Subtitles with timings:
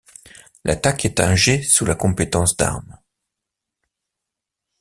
[0.63, 2.97] L'attaque est un jet sous la compétence d'arme.